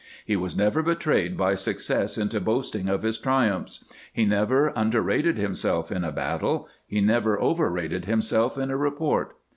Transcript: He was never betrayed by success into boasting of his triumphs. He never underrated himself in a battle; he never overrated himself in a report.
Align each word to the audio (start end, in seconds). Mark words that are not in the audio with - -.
He 0.25 0.35
was 0.35 0.57
never 0.57 0.81
betrayed 0.81 1.37
by 1.37 1.53
success 1.53 2.17
into 2.17 2.41
boasting 2.41 2.89
of 2.89 3.03
his 3.03 3.19
triumphs. 3.19 3.83
He 4.11 4.25
never 4.25 4.69
underrated 4.69 5.37
himself 5.37 5.91
in 5.91 6.03
a 6.03 6.11
battle; 6.11 6.67
he 6.87 7.01
never 7.01 7.39
overrated 7.39 8.05
himself 8.05 8.57
in 8.57 8.71
a 8.71 8.77
report. 8.77 9.37